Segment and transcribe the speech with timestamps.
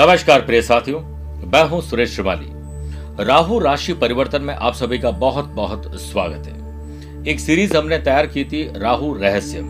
[0.00, 1.00] नमस्कार प्रिय साथियों,
[1.46, 2.46] मैं हूँ सुरेश श्रिवाली।
[3.24, 8.26] राहु राशि परिवर्तन में आप सभी का बहुत बहुत स्वागत है। एक सीरीज़ हमने तैयार
[8.26, 9.60] की थी, राहु रहस्य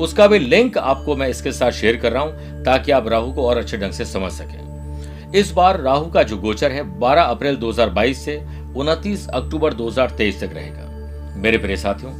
[0.00, 3.48] उसका भी लिंक आपको मैं इसके साथ शेयर कर रहा हूँ, ताकि आप राहु को
[3.48, 7.56] और अच्छे ढंग से समझ सकें। इस बार राहु का जो गोचर है 12 अप्रैल
[7.56, 8.40] 2022 से
[8.76, 12.12] 29 अक्टूबर 2023 तक रहेगा। मेरे प्रिय साथियों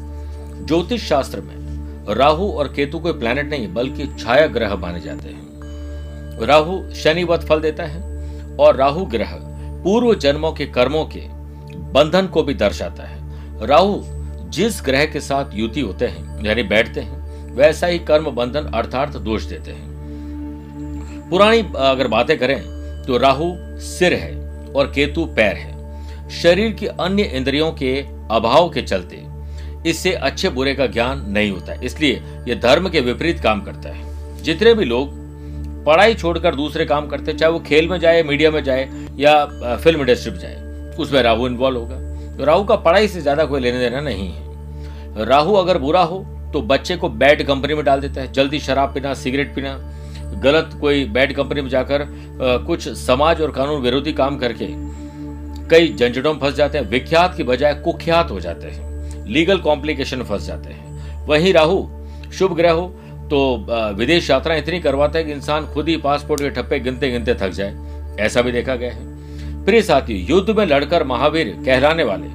[0.67, 5.46] ज्योतिष शास्त्र में राहु और केतु कोई प्लैनेट नहीं, बल्कि छाया ग्रह माने जाते हैं।
[6.43, 8.01] राहु शनिवत फल देता है
[8.57, 9.33] और राहु ग्रह
[9.85, 11.21] पूर्व जन्मों के कर्मों के
[11.93, 14.01] बंधन को भी दर्शाता है। राहु
[14.51, 19.17] जिस ग्रह के साथ युति होते हैं, यानी बैठते हैं, वैसा ही कर्म बंधन अर्थात
[19.19, 22.59] दोष देते हैं। पुरानी अगर बातें करें
[23.07, 24.35] तो राहु सिर है
[24.73, 27.95] और केतु पैर है। शरीर की अन्य इंद्रियों के
[28.31, 29.25] अभाव के चलते
[29.87, 34.43] इससे अच्छे बुरे का ज्ञान नहीं होता, इसलिए यह धर्म के विपरीत काम करता है।
[34.43, 35.16] जितने भी लोग
[35.87, 40.01] पढ़ाई छोड़कर दूसरे काम करते, चाहे वो खेल में जाए, मीडिया में जाए, या फ़िल्म
[40.01, 43.79] इंडस्ट्री में जाए, उसमें राहु इन्वॉल्व होगा। तो राहु का पढ़ाई से ज़्यादा कोई लेने
[43.81, 48.21] देना नहीं है। राहु अगर बुरा हो तो बच्चे को बैड कंपनी में डाल देता
[48.21, 49.79] है। जल्दी शराब पीना सिगरेट पीना,
[50.43, 52.07] गलत कोई बैड कंपनी में जाकर
[52.67, 54.67] कुछ समाज और कानून विरोधी काम करके
[55.69, 60.23] कई झंझटों में फंस जाते हैं। विख्यात की बजाय कुख्यात हो जाते हैं। लीगल कॉम्प्लिकेशन
[60.23, 61.87] फंस जाते हैं। वही राहु,
[62.33, 62.93] शुभ ग्रह हो
[63.31, 67.35] तो विदेश यात्रा इतनी करवाता है कि इंसान खुद ही पासपोर्ट के ठप्पे गिनते गिनते
[67.35, 72.27] थक जाए। ऐसा भी देखा गया है। प्रिय साथी युद्ध में लड़कर महावीर कहलाने वाले,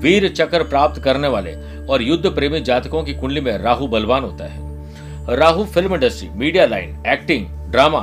[0.00, 1.52] वीर चक्र प्राप्त करने वाले
[1.86, 6.66] और युद्ध प्रेमी जातकों की कुंडली में राहु बलवान होता है। Rahu film industry, media
[6.66, 7.98] line, acting, drama,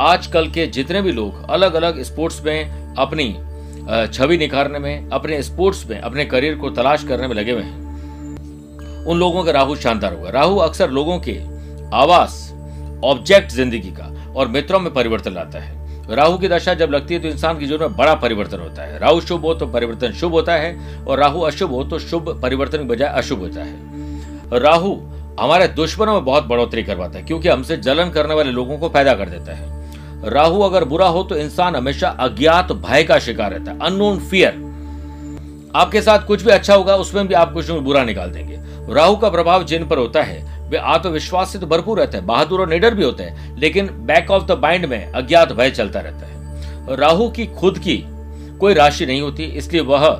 [0.00, 3.32] आजकल के जितने भी लोग अलग अलग स्पोर्ट्स में अपनी
[4.08, 9.04] छवि निखारने में, अपने स्पोर्ट्स में, अपने करियर को तलाश करने में लगे हुए हैं।
[9.06, 11.32] उन लोगों का राहु शानदार होगा। राहु अक्सर लोगों के
[11.94, 12.40] आवास
[13.04, 17.20] ऑब्जेक्ट ज़िंदगी का और मित्रों में परिवर्तन लाता है। राहु की दशा जब लगती है
[17.20, 20.32] तो इंसान के जीवन में बड़ा परिवर्तन होता है। राहु शुभ हो तो परिवर्तन शुभ
[20.32, 24.94] होता है और राहु अशुभ हो तो शुभ परिवर्तन की बजाय अशुभ होता है। राहु
[25.40, 29.14] हमारे दुश्मनों में बहुत बढ़ोतरी करवाता है क्योंकि हमसे जलन करने वाले लोगों को पैदा
[29.14, 29.72] कर देता है।
[30.24, 34.62] राहु अगर बुरा हो तो इंसान हमेशा अज्ञात भय का शिकार रहता है अननोन फियर
[35.76, 39.28] आपके साथ कुछ भी अच्छा होगा, उसमें भी आप कुछ बुरा निकाल देंगे। राहु का
[39.30, 42.94] प्रभाव जिन पर होता है वे आत्मविश्वास से तो भरपूर रहते हैं, बहादुर और निडर
[42.94, 47.28] भी होते हैं, लेकिन बैक ऑफ़ द माइंड में अज्ञात भय चलता रहता है। राहु
[47.30, 47.96] की खुद की
[48.60, 50.16] कोई राशि नहीं होती, इसलिए वह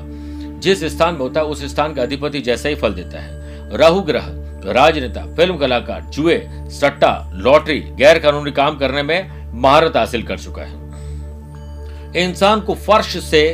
[0.59, 4.01] जिस स्थान में होता है, उस स्थान का अधिपति जैसा ही फल देता है। राहु
[4.01, 4.25] ग्रह,
[4.65, 6.37] राजनेता फ़िल्म कलाकार, जुए,
[6.71, 13.17] सट्टा लॉटरी गैर कानूनी काम करने में महारत हासिल कर चुका है। इंसान को फर्श
[13.23, 13.47] से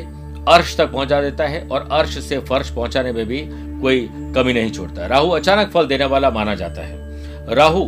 [0.50, 3.41] अर्श तक पहुँचा देता है और अर्श से फर्श पहुँचाने में भी
[3.81, 7.84] कोई कमी नहीं छोड़ता। राहु अचानक फल देने वाला माना जाता है। राहु,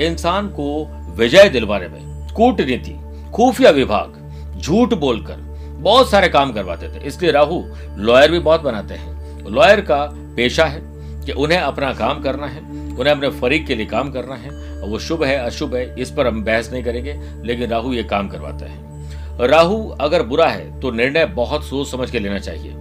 [0.00, 0.86] इंसान को
[1.16, 2.98] विजय दिलवाने में, कूटनीति,
[3.32, 4.18] खुफिया विभाग,
[4.58, 5.36] झूठ बोलकर
[5.82, 7.62] बहुत सारे काम करवाते थे। इसलिए राहु
[7.96, 10.04] लॉयर भी बहुत बनाते हैं। लॉयर का
[10.36, 10.80] पेशा है
[11.24, 12.60] कि उन्हें अपना काम करना है,
[12.98, 14.50] उन्हें अपने फरीक के लिए काम करना है।
[14.82, 18.28] वो शुभ है, अशुभ है, इस पर हम बहस नहीं करेंगे, लेकिन राहु ये काम
[18.28, 22.72] करवाता है। राहु अगर बुरा है तो निर्णय बहुत सोच समझ के लेना चाहिए।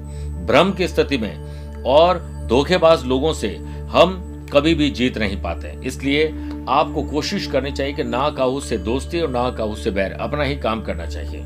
[0.46, 3.50] भ्रम की स्थिति में और धोखेबाज लोगों से
[3.90, 4.14] हम
[4.54, 6.26] कभी भी जीत नहीं पाते। इसलिए
[6.70, 10.44] आपको कोशिश करनी चाहिए कि ना काहू से दोस्ती और ना काहू से बैर, अपना
[10.44, 11.40] ही काम करना चाहिए।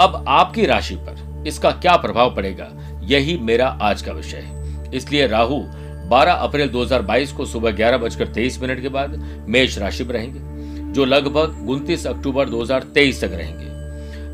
[0.00, 2.68] अब आपकी राशि पर इसका क्या प्रभाव पड़ेगा,
[3.04, 5.58] यही मेरा आज का विषय है। इसलिए राहु
[6.10, 10.92] 12 अप्रैल 2022 को सुबह ग्यारह बजकर तेईस मिनट के बाद मेष राशि में रहेंगे,
[10.92, 13.66] जो लगभग उनतीस अक्टूबर 2023 तक रहेंगे।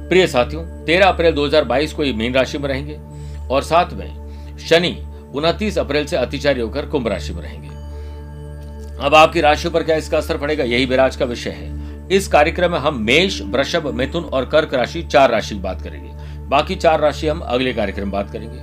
[0.08, 3.00] प्रिय साथियों 13 अप्रैल 2022 को ये मीन राशि में रहेंगे
[3.48, 4.96] और साथ में शनि
[5.34, 7.68] उनतीस अप्रैल से अतिचारी होकर कुंभ राशि में रहेंगे।
[9.04, 10.64] अब आपकी राशि पर क्या इसका असर पड़ेगा?
[10.64, 15.02] यही विराज का विषय है। इस कार्यक्रम में हम मेष, वृषभ, मिथुन और कर्क राशि,
[15.02, 16.10] चार राशि की बात करेंगे।
[16.48, 18.58] बाकी चार राशि हम अगले कार्यक्रम बात करेंगे।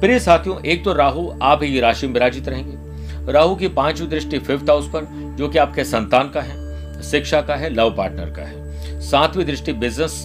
[0.00, 4.38] प्रिय साथियों, एक तो राहु, आप ही राशि में विराजित रहेंगे। राहु की पांचवी दृष्टि
[4.38, 5.06] फिफ्थ हाउस पर,
[5.38, 9.72] जो कि आपके संतान का है, शिक्षा का है, लव पार्टनर का है। सातवीं दृष्टि
[9.72, 10.24] बिज़नेस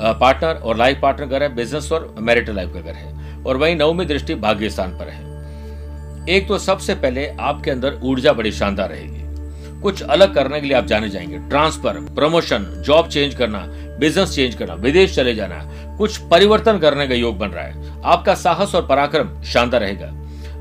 [0.00, 3.15] पार्टनर और लाइफ पार्टनर का है, बिज़नेस और मैरिटल लाइफ का घर है।
[3.46, 5.24] और वहीं नवमी दृष्टि भाग्य स्थान पर है।
[6.28, 9.24] एक तो सबसे पहले आपके अंदर ऊर्जा बड़ी शानदार रहेगी।
[9.80, 13.58] कुछ अलग करने के लिए आप जाने जाएँगे। ट्रांसफ़र, प्रमोशन, जॉब चेंज करना,
[14.00, 15.58] बिज़नेस चेंज करना, विदेश चले जाना,
[15.98, 20.12] कुछ परिवर्तन करने का योग बन रहा है। आपका साहस और पराक्रम शानदार रहेगा।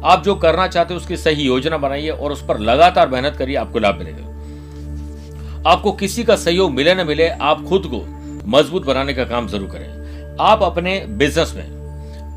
[0.03, 3.55] आप जो करना चाहते हैं, उसकी सही योजना बनाइए और उस पर लगातार मेहनत करिए,
[3.55, 4.35] आपको लाभ मिलेगा।
[5.69, 8.05] आपको किसी का सहयोग मिले न मिले, आप खुद को
[8.47, 11.74] मज़बूत बनाने का काम ज़रूर करें। आप अपने बिज़नेस में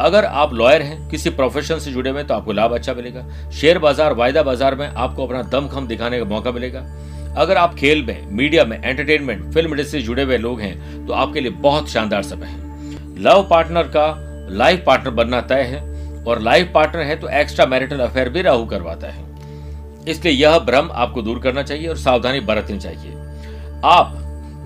[0.01, 3.79] अगर आप लॉयर हैं, किसी प्रोफेशन से जुड़े हुए तो आपको लाभ अच्छा मिलेगा। शेयर
[3.79, 6.81] बाज़ार, वायदा बाज़ार में आपको अपना दमखम दिखाने का मौका मिलेगा।
[7.37, 11.13] अगर आप खेल में मीडिया में एंटरटेनमेंट फ़िल्म इंडस्ट्री से जुड़े हुए लोग हैं तो
[11.15, 14.07] आपके लिए बहुत शानदार समय है। लव पार्टनर का
[14.51, 15.81] लाइफ पार्टनर बनना तय है,
[16.25, 19.27] और लाइफ पार्टनर है तो एक्स्ट्रा मैरिटल अफेयर भी राहु करवाता है।
[20.07, 23.13] इसलिए यह भ्रम आपको दूर करना चाहिए और सावधानी बरतनी चाहिए।
[23.87, 24.15] आप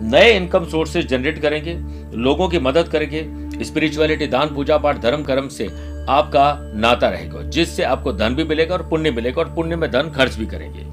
[0.04, 1.74] नए इनकम सोर्सेज जनरेट करेंगे,
[2.16, 3.20] लोगों की मदद करेंगे
[3.64, 5.66] स्पिरिचुअलिटी दान, पूजा पाठ, धर्म, कर्म से
[6.10, 10.10] आपका नाता रहेगा, जिससे आपको धन भी मिलेगा और पुण्य मिलेगा और पुण्य में धन
[10.10, 10.90] खर्च भी करेंगे।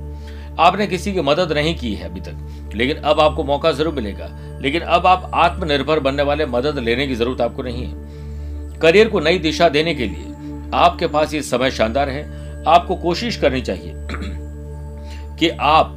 [0.59, 4.29] आपने किसी की मदद नहीं की है अभी तक, लेकिन अब आपको मौका ज़रूर मिलेगा,
[4.61, 9.19] लेकिन अब आप आत्मनिर्भर बनने वाले, मदद लेने की ज़रूरत आपको नहीं है। करियर को
[9.19, 12.23] नई दिशा देने के लिए आपके पास ये समय शानदार है।
[12.67, 13.93] आपको कोशिश करनी चाहिए
[15.39, 15.95] कि आप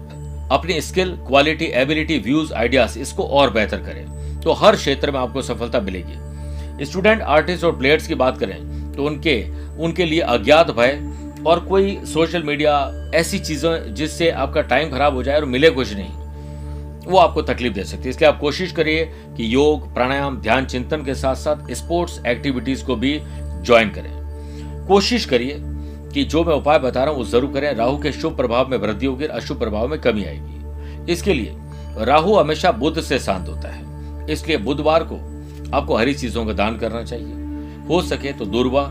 [0.52, 5.42] अपनी skill, quality, ability, views, ideas, इसको और बेहतर करें तो हर क्षेत्र में आपको
[5.42, 6.31] सफलता मिलेगी।
[6.80, 9.42] स्टूडेंट, आर्टिस्ट और प्लेयर्स की बात करें तो उनके
[9.78, 10.98] उनके लिए अज्ञात भय
[11.46, 12.72] और कोई सोशल मीडिया
[13.14, 16.10] ऐसी चीज़ें जिससे आपका टाइम खराब हो जाए और मिले कुछ नहीं,
[17.02, 19.04] वो आपको तकलीफ़ दे सकती है। इसलिए आप कोशिश करिए
[19.36, 25.24] कि योग, प्राणायाम, ध्यान, चिंतन के साथ साथ स्पोर्ट्स एक्टिविटीज़ को भी ज्वाइन करें। कोशिश
[25.24, 25.56] करिए
[26.12, 28.76] कि जो मैं उपाय बता रहा हूँ, वो ज़रूर करें। राहु के शुभ प्रभाव में
[28.78, 31.56] वृद्धि होगी अशुभ प्रभाव में कमी आएगी। इसके लिए
[31.98, 35.16] राहु हमेशा बुद्ध से शांत होता है। इसलिए बुधवार को
[35.74, 38.82] आपको हरी चीज़ों का दान करना चाहिए। हो सके तो दुर्वा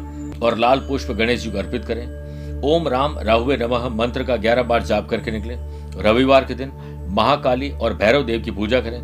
[0.44, 4.64] और लाल पुष्प गणेश जी को अर्पित करें। ओम राम, राहुवे नमः मंत्र का ग्यारह
[4.64, 5.56] बार जाप करके निकले।
[6.02, 6.72] रविवार के दिन
[7.10, 9.02] महाकाली और भैरव देव की पूजा करें।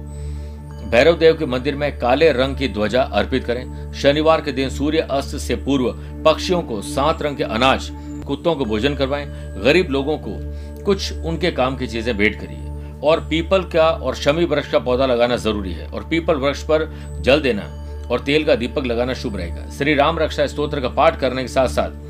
[0.91, 5.07] भैरव देव के मंदिर में काले रंग की ध्वजा अर्पित करें। शनिवार के दिन सूर्य
[5.11, 5.91] अस्त से पूर्व
[6.25, 7.89] पक्षियों को सात रंग के अनाज,
[8.27, 9.25] कुत्तों को भोजन करवाएँ।
[9.63, 12.66] गरीब लोगों को कुछ उनके काम की चीज़ें भेंट करिए।
[13.03, 16.85] और पीपल का और शमी वृक्ष का पौधा लगाना ज़रूरी है और पीपल वृक्ष पर
[17.21, 17.63] जल देना
[18.11, 21.47] और तेल का दीपक लगाना शुभ रहेगा। श्री राम रक्षा स्त्रोत्र का पाठ करने के
[21.47, 22.05] साथ साथ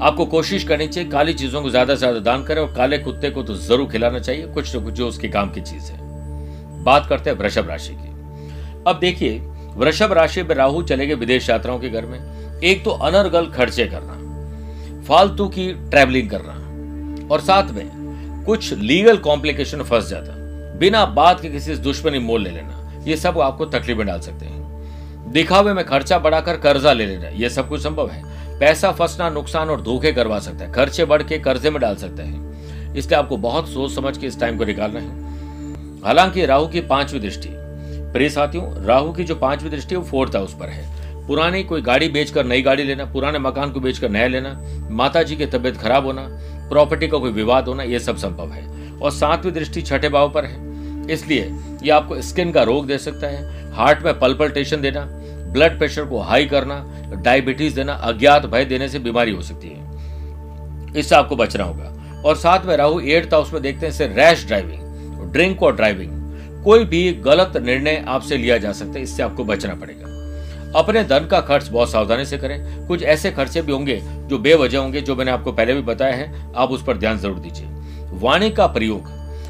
[0.00, 3.30] आपको कोशिश करनी चाहिए, काली चीज़ों को ज़्यादा से ज़्यादा दान करें और काले कुत्ते
[3.30, 7.06] को तो ज़रूर खिलाना चाहिए, कुछ ना कुछ जो उसके काम की चीज़ है। बात
[7.06, 8.08] करते हैं वृषभ राशि की।
[8.86, 9.38] अब देखिए,
[9.76, 12.18] वृषभ राशि में राहु चले गए विदेश यात्राओं के घर में।
[12.62, 14.14] एक तो अनर्गल खर्चे करना,
[15.04, 16.52] फालतू की ट्रैवलिंग करना
[17.26, 17.84] और साथ में
[18.48, 20.32] कुछ लीगल कॉम्प्लिकेशन फंस जाता।
[20.78, 24.46] बिना बात के किसी दुश्मनी मोल ले लेना। ये सब आपको तकलीफ़ में डाल सकते
[24.46, 24.68] हैं।
[25.32, 28.22] दिखावे में खर्चा बढ़ाकर कर्जा ले लेना यह सब कुछ संभव है।
[28.58, 32.22] पैसा फंसना, नुकसान और धोखे करवा सकता है। खर्चे बढ़ के कर्जे में डाल सकते
[32.22, 32.48] हैं।
[32.94, 35.08] इसलिए आपको बहुत सोच समझ के इस टाइम को निकालना है।
[36.04, 37.48] हालाँकि राहु की पांचवी दृष्टि।
[38.12, 41.82] प्रिय साथियों, राहु की जो पांचवी दृष्टि है, वो फोर्थ हाउस पर है। पुरानी कोई
[41.82, 44.60] गाड़ी बेचकर नई गाड़ी लेना, पुराने मकान को बेचकर नया लेना
[44.90, 48.78] माता जी की तबियत खराब होना प्रॉपर्टी का कोई विवाद होना यह सब संभव है।
[48.98, 50.68] और सातवीं दृष्टि छठे भाव पर है।
[51.10, 55.08] इसलिए ये आपको स्किन का रोग दे सकता है, हार्ट में पल्पल्टेशन देना,
[55.52, 56.86] ब्लड प्रेशर को हाई करना,
[57.24, 59.88] डायबिटीज़ देना, अज्ञात भय देने से बीमारी हो सकती है।
[60.96, 64.82] इससे आपको बचना होगा। और साथ में राहु, एट्थ हाउस में देखते हैं रैश ड्राइविंग,
[65.32, 66.10] ड्रिंक और ड्राइविंग,
[66.64, 70.17] कोई भी गलत निर्णय आपसे लिया जा सकता है, इससे आपको बचना पड़ेगा।
[70.76, 74.78] अपने धन का खर्च बहुत सावधानी से करें। कुछ ऐसे खर्चे भी होंगे जो बेवजह
[74.78, 77.66] होंगे, जो मैंने आपको पहले भी बताया है। आप उस पर ध्यान ज़रूर दीजिए।
[78.12, 79.08] वाणी का प्रयोग।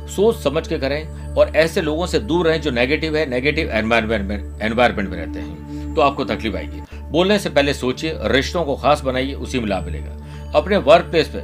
[0.09, 5.09] सोच समझ के करें और ऐसे लोगों से दूर रहें जो नेगेटिव है नेगेटिव एनवायरमेंट
[5.09, 9.35] में रहते हैं। तो आपको तकलीफ़ आएगी। बोलने से पहले सोचिए, रिश्तों को खास बनाइए,
[9.35, 11.39] उसी में लाभ मिलेगा। अपने वर्क प्लेस पे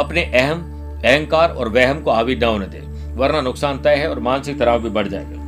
[0.00, 0.60] अपने अहम,
[1.04, 4.82] अहंकार और वहम को हावी न होने दें, वरना नुकसान तय है और मानसिक तनाव
[4.82, 5.41] भी बढ़ जाएगा।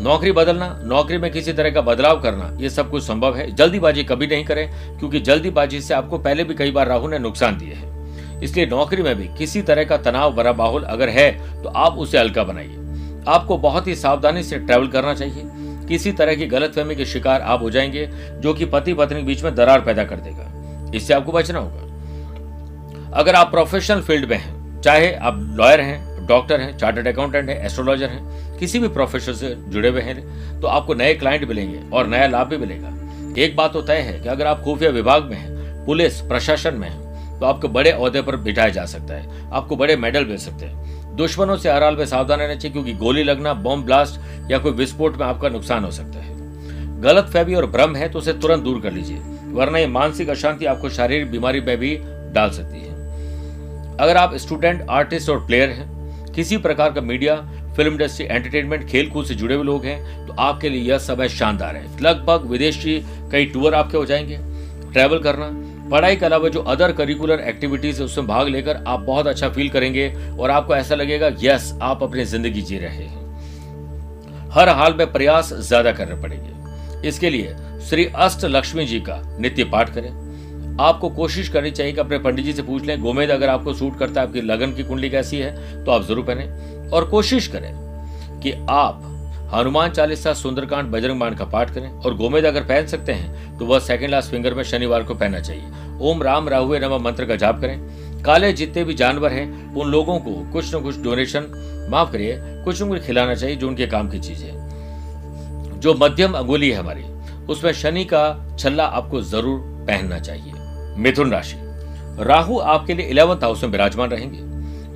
[0.00, 4.04] नौकरी बदलना, नौकरी में किसी तरह का बदलाव करना, ये सब कुछ संभव है। जल्दीबाजी
[4.04, 7.72] कभी नहीं करें, क्योंकि जल्दीबाजी से आपको पहले भी कई बार राहु ने नुकसान दिए
[7.72, 11.98] हैं। इसलिए नौकरी में भी किसी तरह का तनाव भरा माहौल अगर है तो आप
[11.98, 15.42] उसे हल्का बनाइए। आपको बहुत ही सावधानी से ट्रैवल करना चाहिए।
[15.88, 19.42] किसी तरह की गलतफहमी के शिकार आप हो जाएँगे, जो कि पति पत्नी के बीच
[19.44, 24.80] में दरार पैदा कर देगा। इससे आपको बचना होगा। अगर आप प्रोफेशनल फ़ील्ड में हैं,
[24.80, 29.54] चाहे आप लॉयर हैं डॉक्टर हैं चार्टर्ड अकाउंटेंट हैं एस्ट्रोलॉजर हैं किसी भी प्रोफेशन से
[29.68, 32.88] जुड़े हुए हैं तो आपको नए क्लाइंट मिलेंगे और नया लाभ भी मिलेगा।
[33.38, 36.88] एक बात तो तय है कि अगर आप खुफिया विभाग में हैं, पुलिस, प्रशासन में
[36.88, 40.66] हैं तो आपको बड़े अहदे पर बिठाया जा सकता है। आपको बड़े मेडल मिल सकते
[40.66, 44.58] हैं। दुश्मनों से हर हाल में सावधान रहना चाहिए, क्योंकि गोली लगना बॉम्ब ब्लास्ट या
[44.58, 48.32] कोई विस्फोट में आपका नुकसान हो सकता है। गलत फहमी और भ्रम है तो उसे
[48.32, 49.18] तुरंत दूर कर लीजिए,
[49.52, 51.96] वरना ये मानसिक अशांति आपको शारीरिक बीमारी में भी
[52.34, 52.88] डाल सकती है।
[53.96, 57.34] अगर आप स्टूडेंट आर्टिस्ट और प्लेयर हैं, किसी प्रकार का मीडिया
[57.76, 61.28] फ़िल्म इंडस्ट्री एंटरटेनमेंट खेल कूद से जुड़े हुए लोग हैं तो आपके लिए यह समय
[61.28, 62.98] शानदार है। लगभग विदेशी
[63.32, 64.38] कई टूर आपके हो जाएँगे।
[64.92, 65.50] ट्रैवल करना,
[65.90, 69.68] पढ़ाई के अलावा जो अदर करिकुलर एक्टिविटीज़ है, उसमें भाग लेकर आप बहुत अच्छा फील
[69.68, 73.18] करेंगे और आपको ऐसा लगेगा यस आप अपनी ज़िंदगी जी रहे हैं।
[74.50, 77.54] हर हाल में प्रयास ज़्यादा करने पड़ेंगे। इसके लिए
[77.88, 80.10] श्री अष्ट लक्ष्मी जी का नित्य पाठ करें।
[80.80, 83.98] आपको कोशिश करनी चाहिए कि अपने पंडित जी से पूछ लें, गोमेद, अगर आपको सूट
[83.98, 85.84] करता है, आपकी लगन की कुंडली कैसी है?
[85.84, 86.44] तो आप ज़रूर पहने।
[86.92, 87.72] और कोशिश करें
[88.40, 89.06] कि आप
[89.54, 93.66] हनुमान चालीसा, सुंदरकांड, बजरंग बाण का पाठ करें और गोमेद अगर पहन सकते हैं तो
[93.66, 97.36] वह सेकंड लास्ट फिंगर में शनिवार को पहनना चाहिए। ओम राम राहुए नम मंत्र का
[97.36, 101.46] जाप करें। काले जितने भी जानवर हैं, उन लोगों को कुछ न कुछ डोनेशन
[101.90, 106.32] माफ़ करिए, कुछ न कुछ खिलाना चाहिए जो उनके काम की चीज़ है। जो मध्यम
[106.32, 107.02] अंगुली है हमारी,
[107.48, 110.52] उसमें शनि का छल्ला आपको ज़रूर पहनना चाहिए।
[110.96, 111.56] मिथुन राशि।
[112.24, 114.38] राहु आपके लिए इलेवंथ हाउस में विराजमान रहेंगे।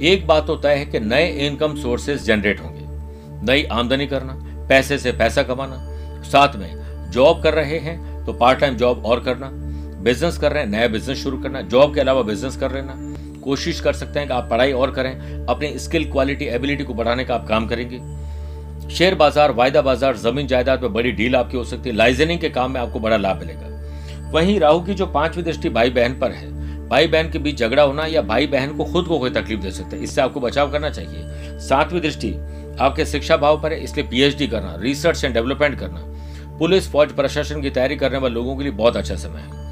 [0.02, 2.82] एक बात तो तय है कि नए इनकम सोर्सेज जनरेट होंगे।
[3.46, 4.34] नई आमदनी करना,
[4.68, 5.76] पैसे से पैसा कमाना,
[6.24, 9.50] साथ में जॉब कर रहे हैं तो पार्ट टाइम जॉब और करना
[10.02, 12.94] बिज़नेस कर रहे हैं, नया बिज़नेस शुरू करना जॉब के अलावा बिज़नेस कर लेना।
[13.42, 17.24] कोशिश कर सकते हैं कि आप पढ़ाई और करें, अपनी स्किल क्वालिटी एबिलिटी को बढ़ाने
[17.24, 18.00] का आप काम करेंगे।
[18.88, 22.48] शेयर बाज़ार, वायदा बाज़ार, ज़मीन जायदाद में बड़ी डील आपकी हो सकती है लाइजनिंग के
[22.50, 26.32] काम में आपको बड़ा लाभ मिलेगा। वहीं राहु की जो पांचवी दृष्टि भाई बहन पर
[26.32, 26.52] है
[26.84, 29.70] भाई बहन के बीच झगड़ा होना या भाई बहन को खुद को कोई तकलीफ़ दे
[29.70, 32.32] सकता है, इससे आपको बचाव करना चाहिए। सातवीं दृष्टि,
[32.80, 36.00] आपके शिक्षा भाव पर है, इसलिए पीएचडी करना रिसर्च एंड डेवलपमेंट करना।
[36.58, 39.62] पुलिस, फौज, प्रशासन की तैयारी करने वाले लोगों के लिए बहुत अच्छा समय है।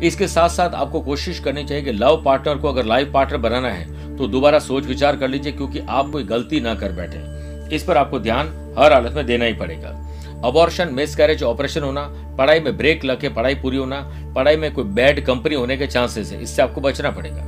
[0.00, 3.68] इसके साथ साथ आपको कोशिश करनी चाहिए कि लव पार्टनर को अगर लाइफ पार्टनर बनाना
[3.68, 7.84] है तो दोबारा सोच विचार कर लीजिए, क्योंकि आप कोई गलती ना कर बैठे। इस
[7.84, 8.48] पर आपको ध्यान
[8.78, 10.00] हर हालत में देना ही पड़ेगा।
[10.44, 12.02] अबॉर्शन मिस कैरेज ऑपरेशन होना,
[12.38, 14.00] पढ़ाई में ब्रेक लगे, पढ़ाई पूरी होना,
[14.36, 17.42] पढ़ाई में कोई बैड कंपनी होने के चांसेस है, इससे आपको बचना पड़ेगा।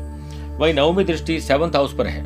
[0.58, 2.22] वही नवमी दृष्टि सेवंथ हाउस पर है।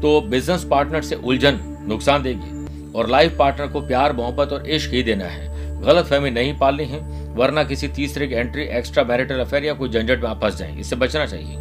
[0.00, 4.90] तो बिज़नेस पार्टनर से उलझन नुकसान देगी और लाइफ पार्टनर को प्यार, मोहब्बत और इश्क
[4.90, 7.00] ही देना है। गलत फहमी नहीं पालनी है,
[7.34, 10.80] वरना किसी तीसरे की एंट्री एक्स्ट्रा मैरिटल अफेयर या कोई झंझट में आप फंस जाएँगे
[10.80, 11.56] इससे बचना चाहिए।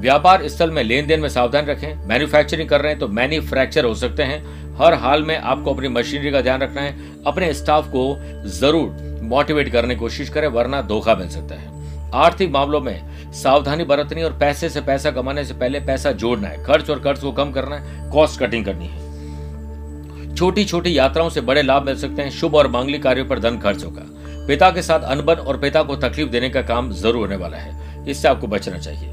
[0.00, 3.94] व्यापार स्थल में लेन देन में सावधान रखें मैन्युफैक्चरिंग कर रहे हैं तो मैन्युफैक्चर हो
[3.94, 8.16] सकते हैं हर हाल में आपको अपनी मशीनरी का ध्यान रखना है, अपने स्टाफ को
[8.50, 13.84] ज़रूर मोटिवेट करने की कोशिश करें, वरना धोखा मिल सकता है। आर्थिक मामलों में सावधानी
[13.84, 17.32] बरतनी और पैसे से पैसा कमाने से पहले पैसा जोड़ना है। खर्च और कर्ज को
[17.32, 22.22] कम करना है कॉस्ट कटिंग करनी है। छोटी छोटी यात्राओं से बड़े लाभ मिल सकते
[22.22, 24.02] हैं, शुभ और मांगलिक कार्यों पर धन खर्च होगा।
[24.46, 28.04] पिता के साथ अनबन और पिता को तकलीफ़ देने का काम ज़रूर होने वाला है।
[28.06, 29.08] इससे आपको बचना चाहिए।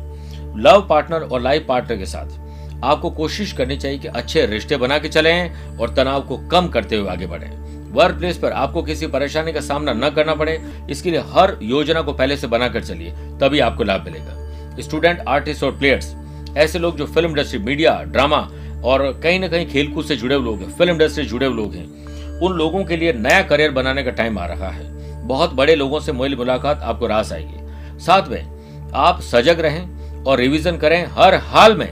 [0.57, 2.37] लव पार्टनर और लाइफ पार्टनर के साथ।
[2.83, 5.31] आपको कोशिश करनी चाहिए कि अच्छे रिश्ते बना के चले
[5.77, 7.47] और तनाव को कम करते हुए आगे बढ़े।
[7.91, 10.59] वर्क प्लेस पर आपको किसी परेशानी का सामना न करना पड़े।
[10.89, 15.63] इसके लिए हर योजना को पहले से बनाकर चलिए, तभी आपको लाभ मिलेगा। स्टूडेंट आर्टिस्ट
[15.63, 16.15] और प्लेयर्स
[16.57, 18.37] ऐसे लोग जो फ़िल्म इंडस्ट्री मीडिया ड्रामा
[18.85, 21.55] और कहीं ना कहीं खेलकूद से जुड़े हुए लोग हैं फ़िल्म इंडस्ट्री से जुड़े हुए
[21.55, 25.53] लोग हैं, उन लोगों के लिए नया करियर बनाने का टाइम आ रहा है। बहुत
[25.53, 30.77] बड़े लोगों से मिल मुलाकात आपको रास आएगी। साथ में आप सजग रहें और रिवीजन
[30.77, 31.87] करें। हर हाल में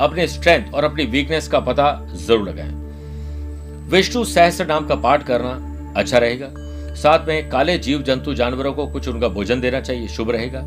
[0.00, 2.72] अपने स्ट्रेंथ और अपनी वीकनेस का पता ज़रूर लगाएँ।
[3.90, 6.48] विष्णु सहस्त्र नाम का पाठ करना अच्छा रहेगा।
[6.94, 10.62] साथ में काले जीव जंतु जानवरों को कुछ उनका भोजन देना चाहिए, शुभ रहेगा।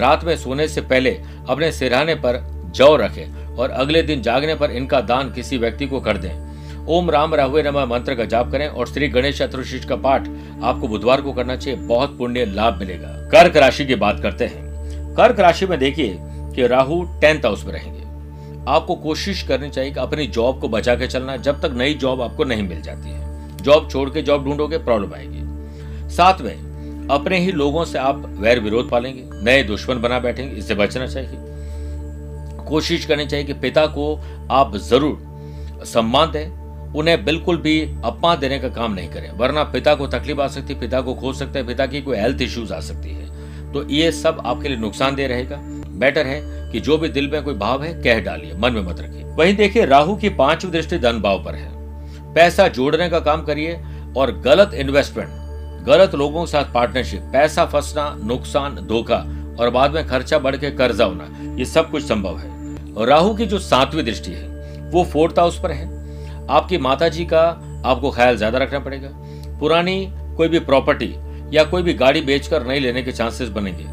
[0.00, 1.10] रात में सोने से पहले
[1.48, 2.40] अपने सिरहाने पर
[2.74, 7.10] जौ रखें और अगले दिन जागने पर इनका दान किसी व्यक्ति को कर दें। ओम
[7.10, 10.28] राम राहुए नमा मंत्र का जाप करें और श्री गणेश चतुर्शीष का पाठ
[10.62, 15.14] आपको बुधवार को करना चाहिए। बहुत पुण्य लाभ मिलेगा। कर्क राशि की बात करते हैं।
[15.16, 16.16] कर्क राशि में देखिए
[16.54, 18.01] कि राहु टेंथ हाउस में रहेंगे।
[18.68, 22.20] आपको कोशिश करनी चाहिए कि अपनी जॉब को बचा के चलना। जब तक नई जॉब
[22.20, 27.38] आपको नहीं मिल जाती है। जॉब छोड़ के जॉब ढूंढोगे प्रॉब्लम आएगी। साथ में, अपने
[27.38, 31.38] ही लोगों से आप वैर विरोध पालेंगे। नए दुश्मन बना बैठेंगे, इससे बचना चाहिए।
[32.68, 34.14] कोशिश करनी चाहिए कि पिता को
[34.50, 39.94] आप ज़रूर सम्मान दें। उन्हें बिल्कुल भी अपमान देने का काम नहीं करें, वरना पिता
[39.94, 42.72] को तकलीफ़ आ सकती है पिता को खो सकते हैं, पिता की कोई हेल्थ इश्यूज़
[42.72, 45.56] आ सकती है। तो ये सब आपके लिए नुकसानदेह रहेगा।
[46.02, 46.40] बेटर है
[46.72, 49.54] कि जो भी दिल में कोई भाव है, कह डालिए, मन में मत रखिए। वहीं
[49.56, 51.70] देखिए, राहु की पांचवी दृष्टि धन भाव पर है।
[52.34, 53.80] पैसा जोड़ने का काम करिए
[54.16, 55.40] और गलत इन्वेस्टमेंट
[55.86, 59.16] गलत लोगों के साथ पार्टनरशिप पैसा फंसना, नुकसान, धोखा
[59.58, 63.34] और बाद में खर्चा बढ़ के कर्जा होना ये सब कुछ संभव है। और राहु
[63.34, 64.46] की जो सातवीं दृष्टि है,
[64.90, 65.86] वो फोर्थ हाउस पर है।
[66.48, 67.42] आपकी माता जी का
[67.86, 69.08] आपको ख्याल ज़्यादा रखना पड़ेगा।
[69.60, 70.06] पुरानी
[70.36, 71.14] कोई भी प्रॉपर्टी
[71.52, 73.84] या कोई भी गाड़ी बेचकर नहीं लेने के चांसेस बनेंगे।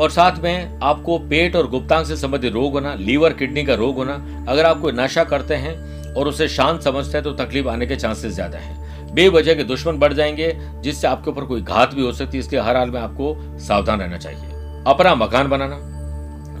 [0.00, 3.96] और साथ में आपको पेट और गुप्तांग से संबंधित रोग होना, लीवर, किडनी का रोग
[3.96, 4.14] होना,
[4.48, 7.96] अगर आप कोई नशा करते हैं और उसे शांत समझते हैं तो तकलीफ़ आने के
[7.96, 12.12] चांसेस ज़्यादा है। बेवजह के दुश्मन बढ़ जाएँगे, जिससे आपके ऊपर कोई घात भी हो
[12.12, 15.78] सकती है। इसलिए हर हाल में आपको सावधान रहना चाहिए। अपना मकान बनाना,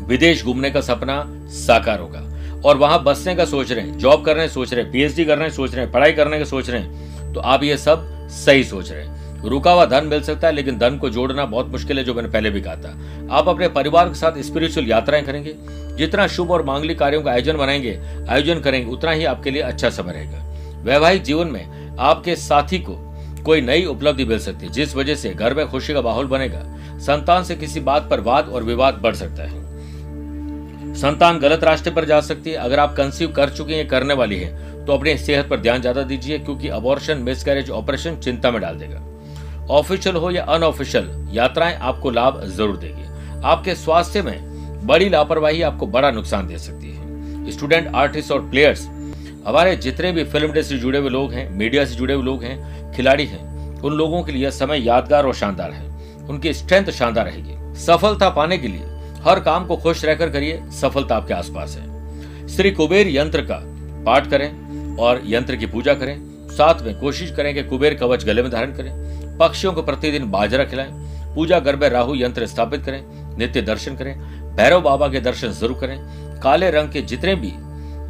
[0.08, 1.22] विदेश घूमने का सपना
[1.56, 2.22] साकार होगा।
[2.64, 5.74] और वहाँ बसने का सोच रहे हैं, जॉब करने सोच रहे हैं पीएचडी करने सोच
[5.74, 9.02] रहे हैं, पढ़ाई करने का सोच रहे हैं तो आप ये सब सही सोच रहे
[9.02, 12.14] हैं। रुका हुआ धन मिल सकता है, लेकिन धन को जोड़ना बहुत मुश्किल है, जो
[12.14, 12.96] मैंने पहले भी कहा था।
[13.30, 15.54] आप अपने परिवार के साथ स्पिरिचुअल यात्राएँ करेंगे।
[15.96, 19.90] जितना शुभ और मांगलिक कार्यों का आयोजन बनाएँगे, आयोजन करेंगे, उतना ही आपके लिए अच्छा
[19.90, 20.44] समय रहेगा।
[20.84, 22.96] वैवाहिक जीवन में आपके साथी को
[23.44, 26.62] कोई नई उपलब्धि मिल सकती है, जिस वजह से घर में खुशी का माहौल बनेगा।
[27.00, 29.64] संतान से किसी बात पर वाद और विवाद बढ़ सकता है।
[30.96, 34.38] संतान गलत रास्ते पर जा सकती है। अगर आप कंसीव कर चुके हैं, करने वाली
[34.38, 38.76] है तो अपनी सेहत पर ध्यान ज़्यादा दीजिए, क्योंकि अबॉर्शन मिसकैरेज ऑपरेशन चिंता में डाल
[38.76, 39.00] देगा।
[39.70, 45.86] ऑफिशियल हो या अनऑफिशियल, यात्राएँ आपको लाभ ज़रूर देगी। आपके स्वास्थ्य में बड़ी लापरवाही आपको
[45.86, 48.86] बड़ा नुकसान दे सकती है। स्टूडेंट, आर्टिस्ट और प्लेयर्स,
[49.46, 52.42] हमारे जितने भी फ़िल्म इंडस्ट्री से जुड़े हुए लोग हैं, मीडिया से जुड़े हुए लोग
[52.42, 55.84] हैं, खिलाड़ी हैं, उन लोगों के लिए समय यादगार और शानदार है।
[56.28, 58.86] उनकी स्ट्रेंथ शानदार रहेगी। सफलता पाने के लिए
[59.24, 63.60] हर काम को खुश रहकर करिए, सफलता आपके आसपास है। श्री कुबेर यंत्र का
[64.04, 66.16] पाठ करें और यंत्र की पूजा करें।
[66.48, 70.64] साथ में कोशिश करें कि कुबेर कवच गले में धारण करें। पक्षियों को प्रतिदिन बाजरा
[70.64, 70.90] खिलाएँ,
[71.34, 73.02] पूजा घर में राहु यंत्र स्थापित करें,
[73.38, 74.16] नित्य दर्शन करें,
[74.56, 75.98] भैरव बाबा के दर्शन ज़रूर करें,
[76.40, 77.52] काले रंग के जितने भी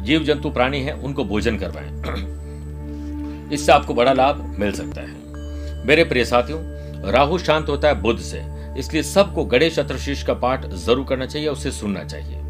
[0.05, 6.03] जीव जंतु प्राणी हैं, उनको भोजन करवाएँ। इससे आपको बड़ा लाभ मिल सकता है। मेरे
[6.03, 6.59] प्रिय साथियों,
[7.11, 8.41] राहु शांत होता है बुद्ध से,
[8.77, 12.41] इसलिए सबको गणेश चतुर्शीष का पाठ ज़रूर करना चाहिए उसे सुनना चाहिए।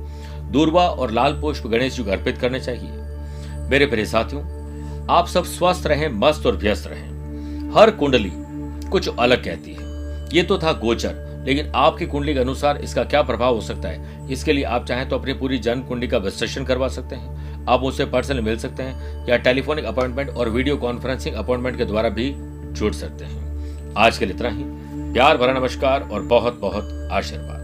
[0.51, 2.89] दूरवा और लाल पुष्प गणेश जी को अर्पित करने चाहिए।
[3.69, 4.43] मेरे प्रिय साथियों,
[5.09, 8.31] आप सब स्वस्थ रहें, मस्त और व्यस्त रहें। हर कुंडली
[8.87, 9.85] कुछ अलग कहती है।
[10.33, 14.31] ये तो था गोचर, लेकिन आपकी कुंडली के अनुसार इसका क्या प्रभाव हो सकता है?
[14.31, 17.81] इसके लिए आप चाहें तो अपनी पूरी जन्म कुंडली का विश्लेषण करवा सकते हैं। आप
[17.81, 22.33] मुझसे पर्सनल मिल सकते हैं या टेलीफोनिक अपॉइंटमेंट और वीडियो कॉन्फ्रेंसिंग अपॉइंटमेंट के द्वारा भी
[22.71, 24.63] जुड़ सकते हैं। आज के लिए इतना ही।
[25.13, 27.56] प्यार भरा नमस्कार और बहुत बहुत आशीर्वाद।